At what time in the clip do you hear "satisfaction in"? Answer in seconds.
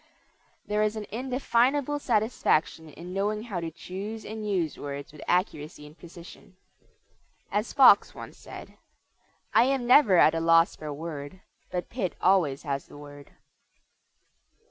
1.99-3.13